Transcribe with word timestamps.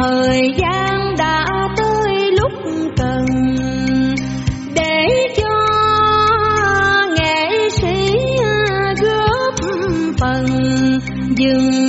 thời 0.00 0.54
gian 0.58 1.14
đã 1.18 1.44
tới 1.76 2.30
lúc 2.32 2.52
cần 2.96 3.24
để 4.74 5.06
cho 5.36 5.56
nghệ 7.18 7.68
sĩ 7.70 8.16
góp 9.02 9.54
phần. 10.20 10.46
Dừng 11.36 11.79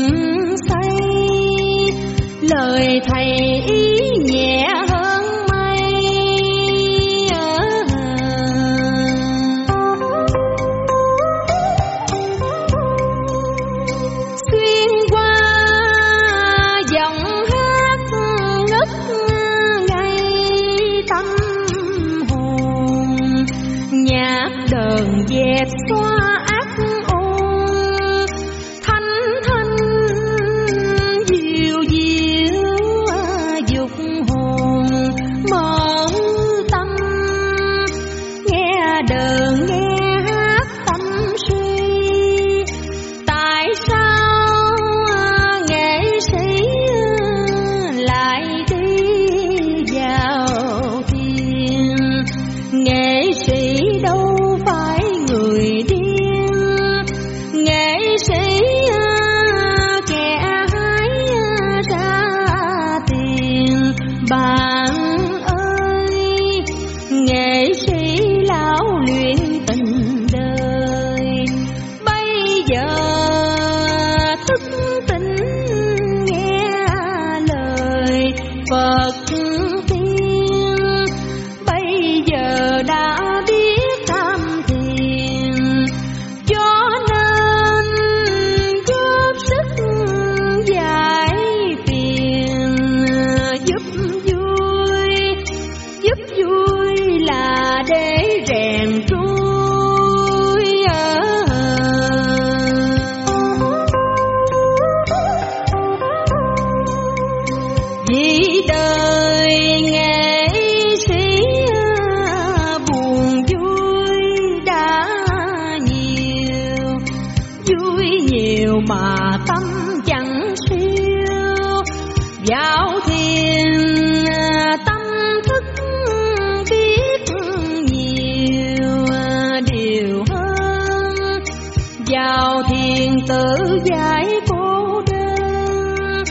tự 133.28 133.80
giải 133.86 134.26
cô 134.50 135.02
đơn. 135.12 136.24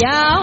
Vào 0.00 0.33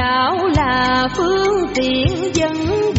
đạo 0.00 0.48
là 0.56 1.08
phương 1.16 1.68
tiện 1.74 2.34
dân 2.34 2.89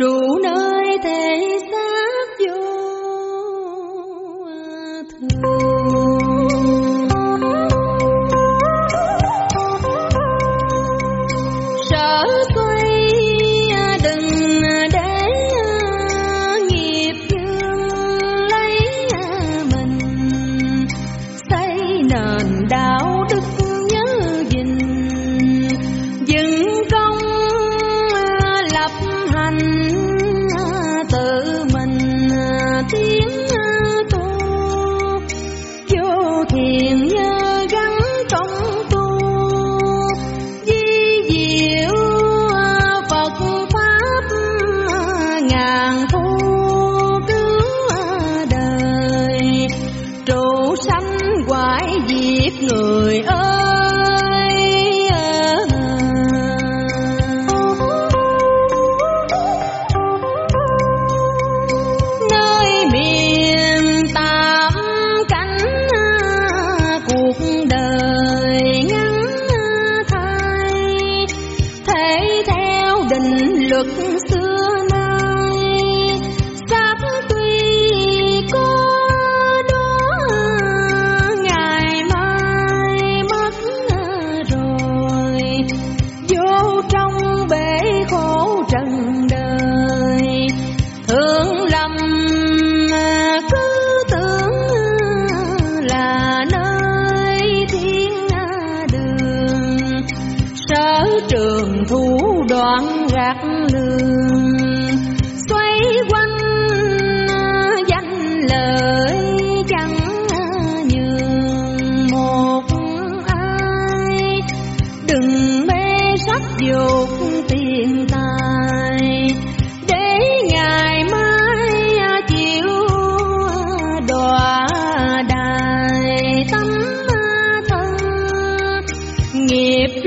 trụ 0.00 0.38
nơi 0.42 0.98
thế 1.04 1.49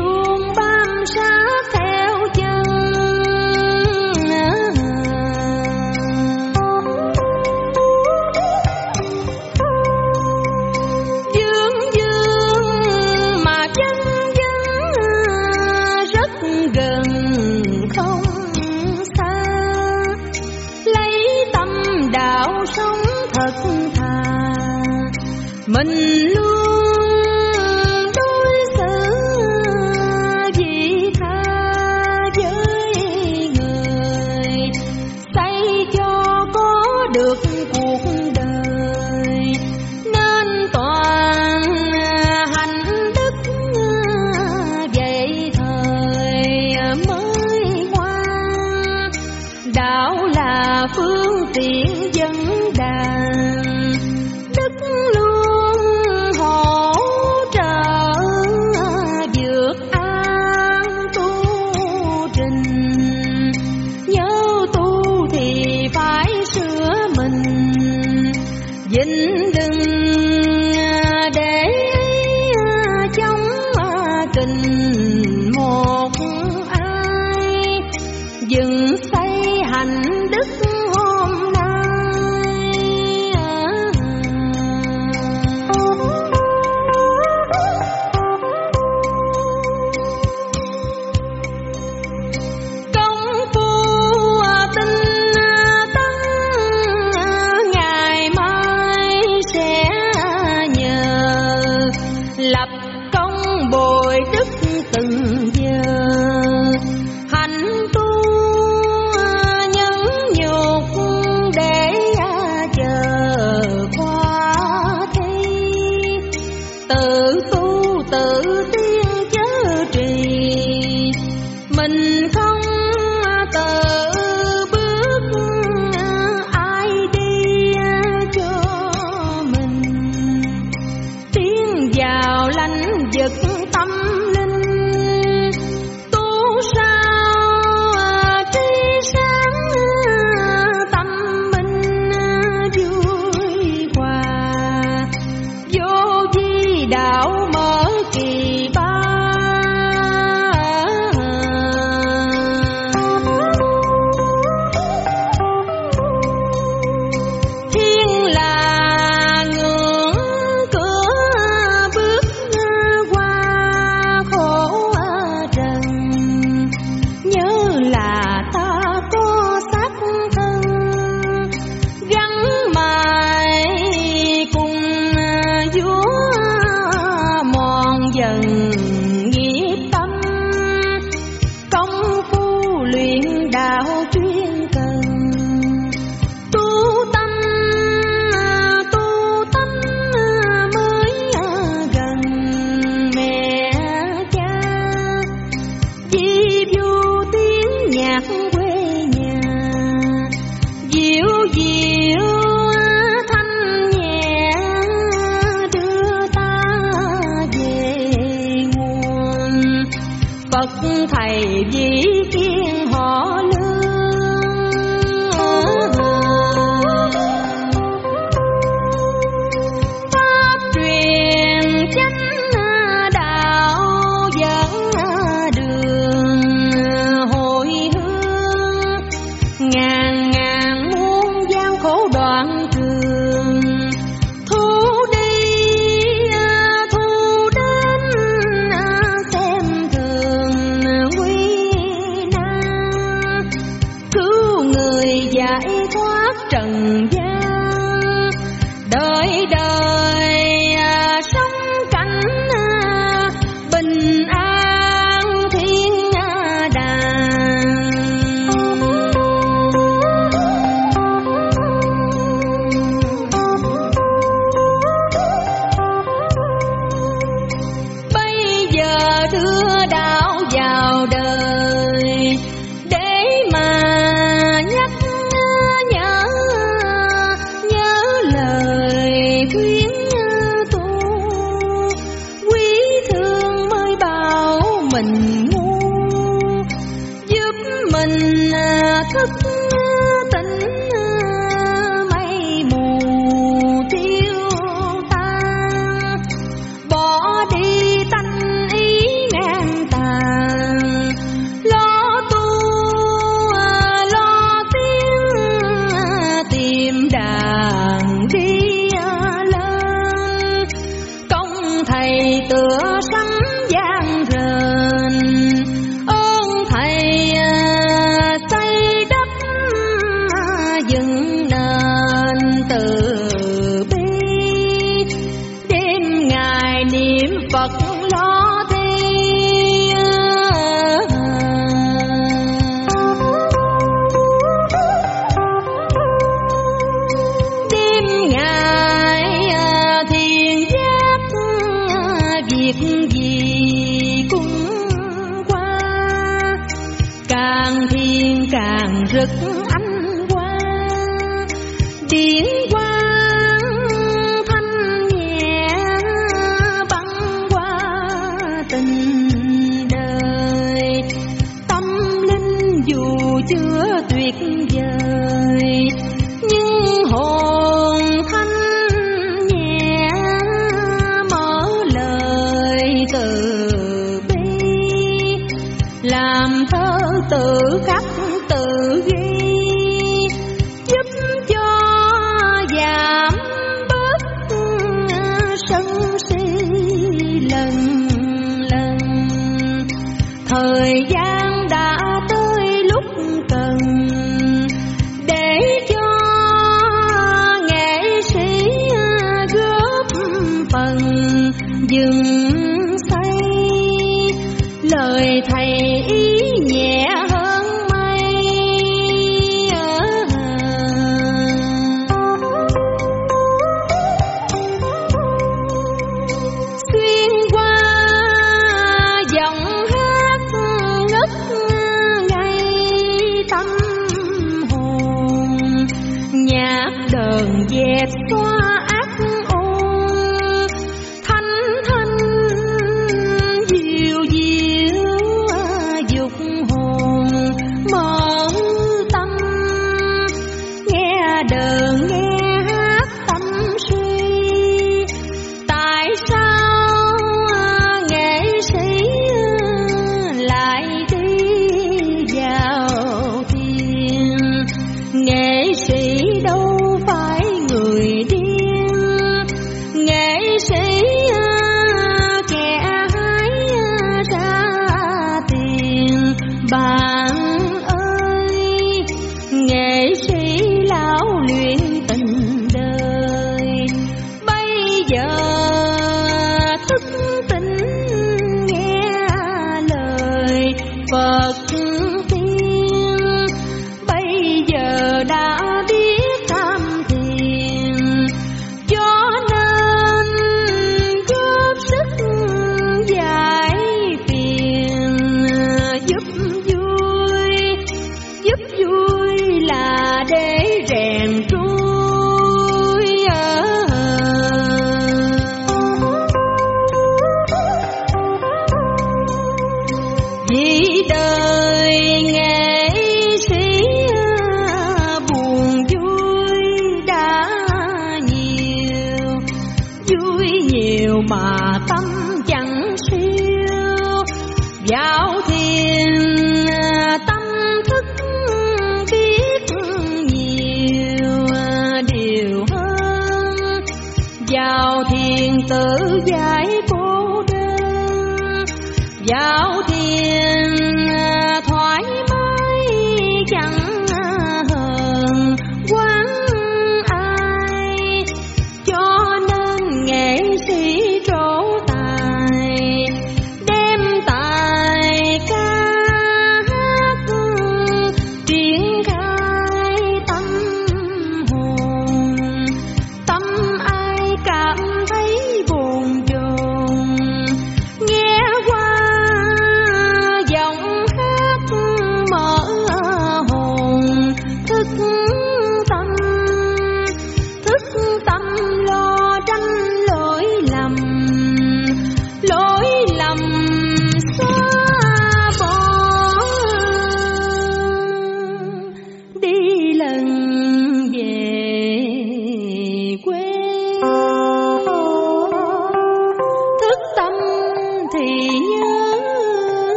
luôn 0.00 0.42
bám 0.56 1.06
sát 1.06 1.75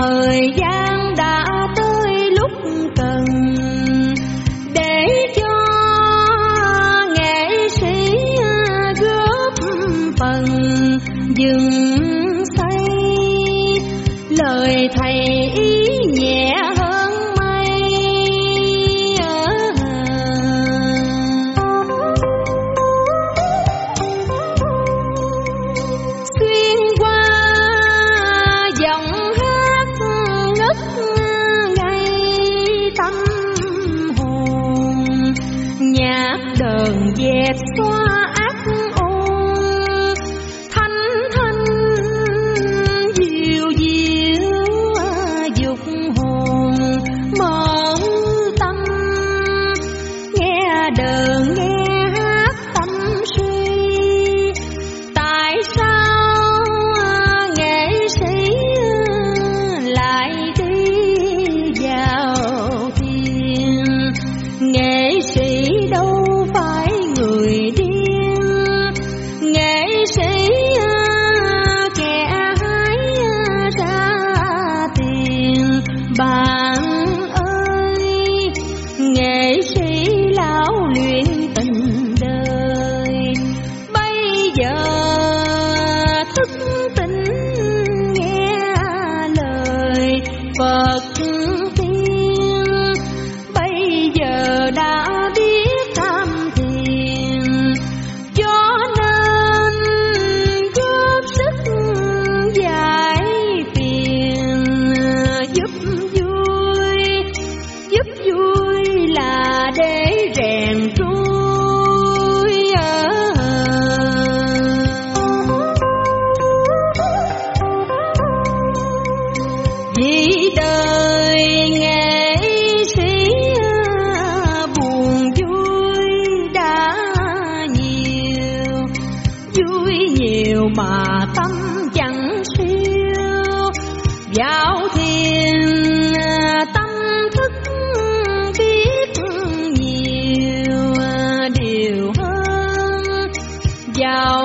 thời 0.00 0.52
gian 0.56 0.69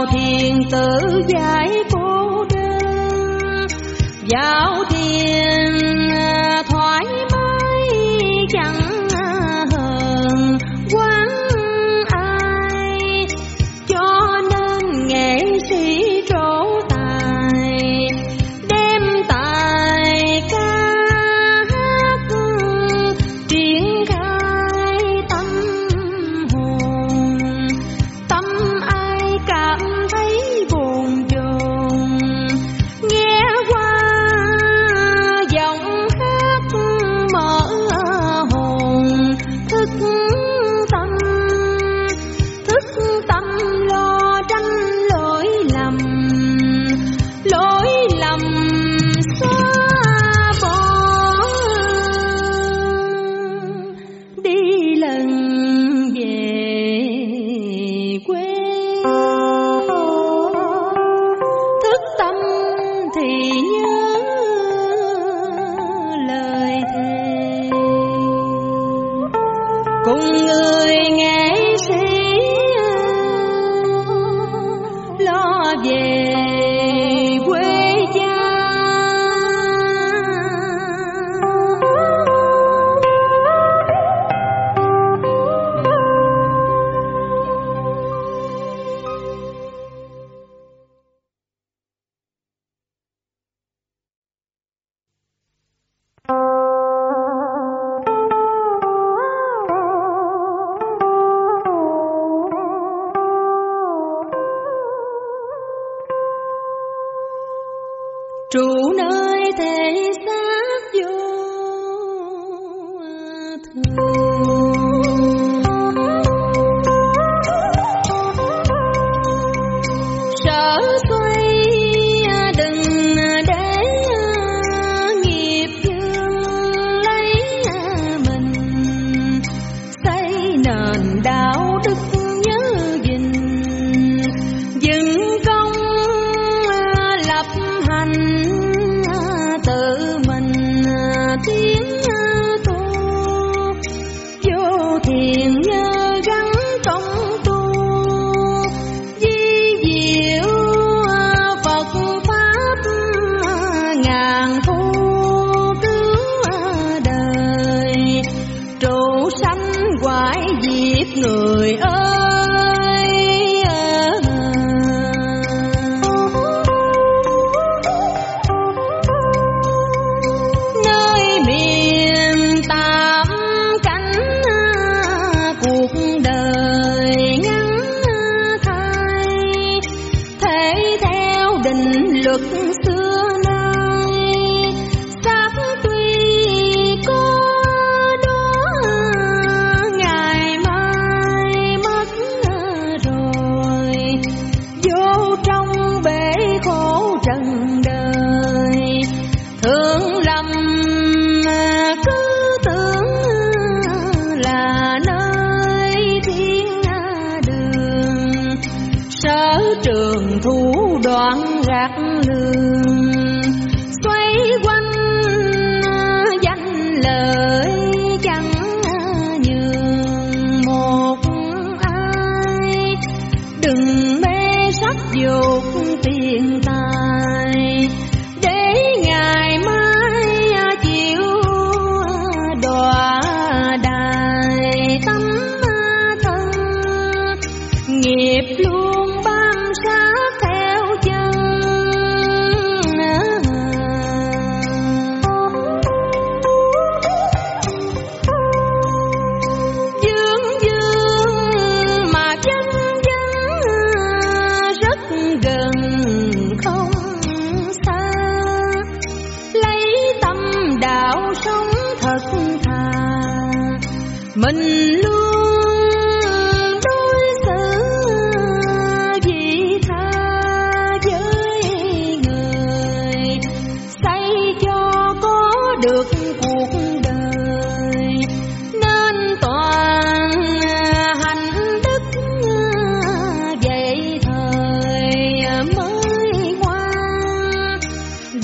vào 0.06 0.14
thiền 0.14 0.58
tử 0.72 1.22
giải 1.28 1.70
cô 1.92 2.46
đơn. 2.56 3.68
Giáo 4.28 4.84
thiền 4.90 5.65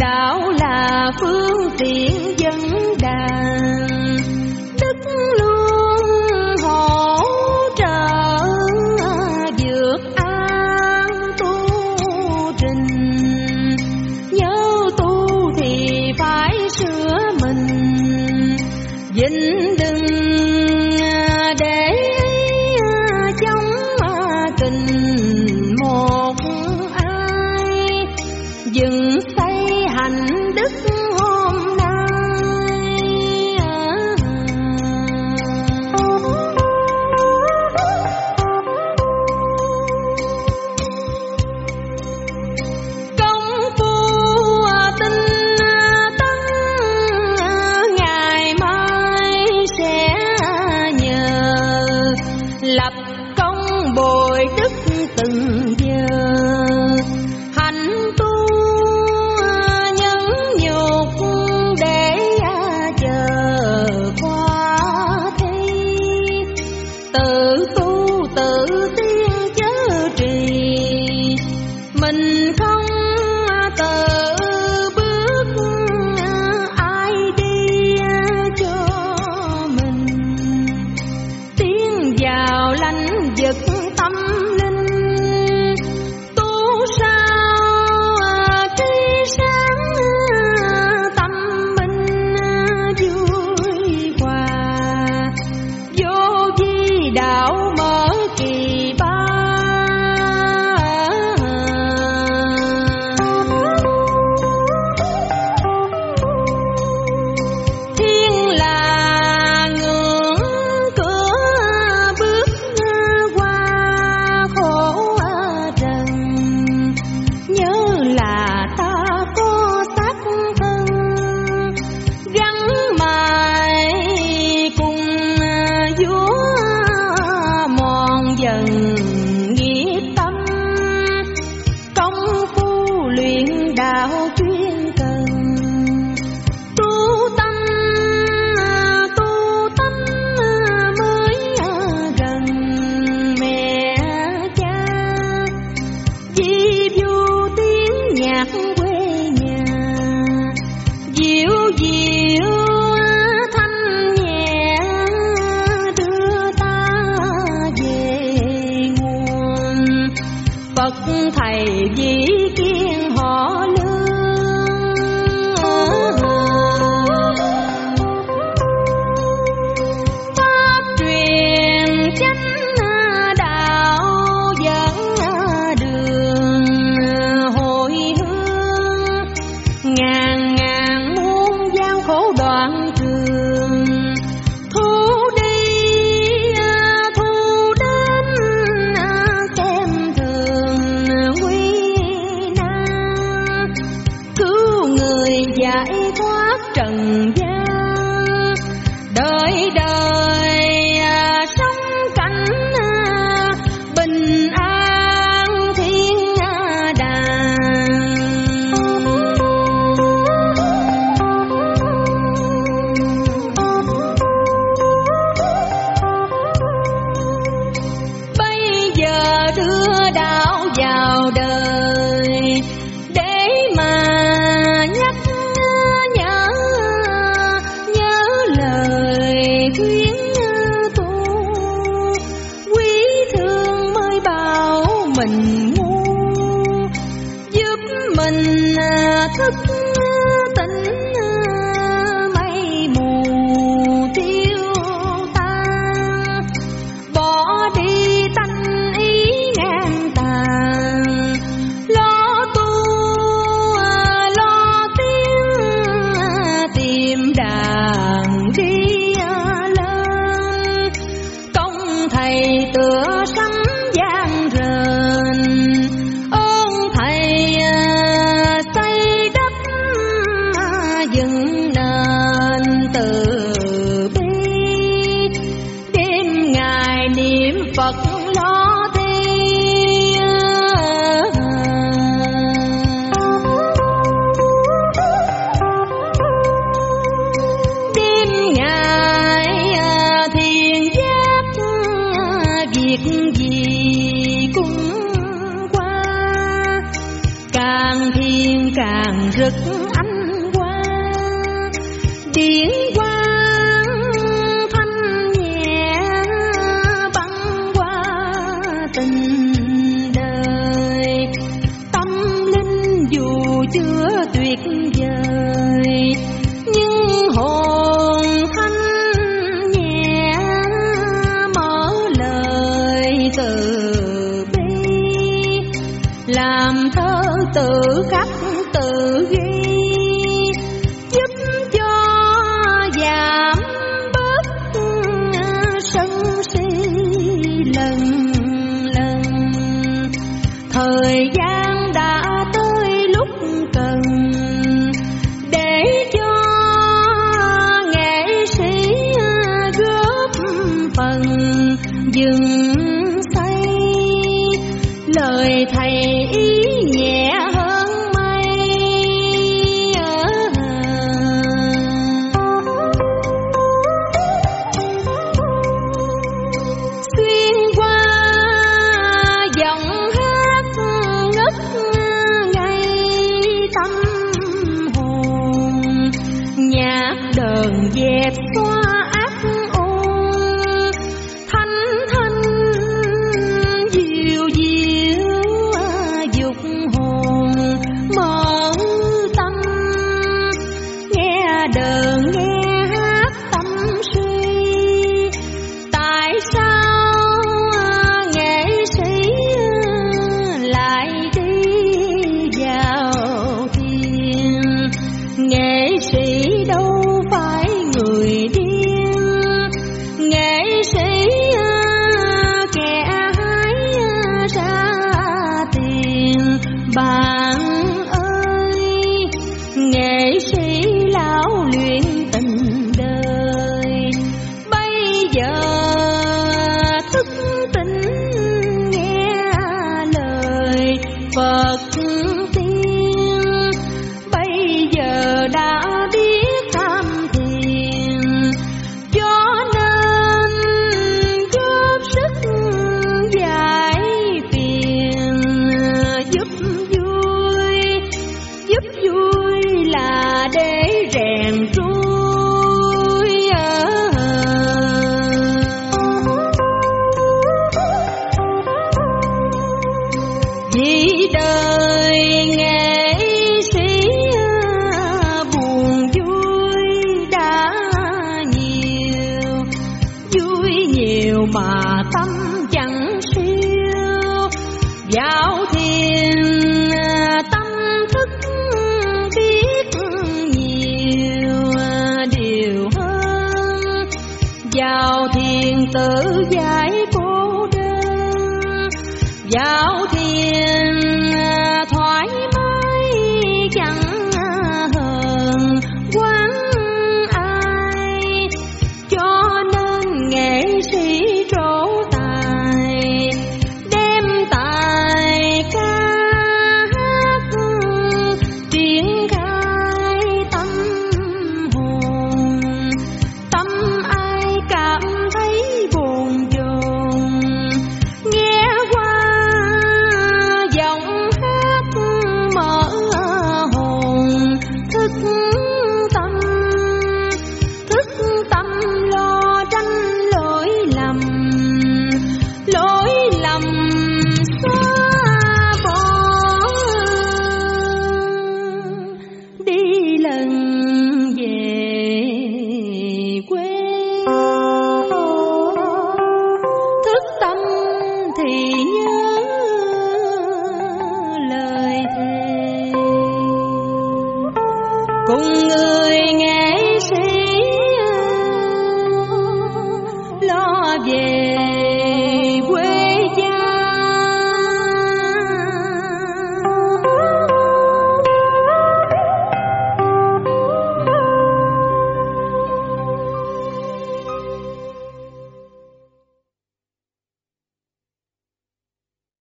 đạo 0.01 0.51
là 0.59 1.11
phương 1.19 1.69
tiện 1.77 2.39
dân 2.39 2.59
đàn. 3.01 3.59
Đức 4.81 4.95
luôn 5.39 5.50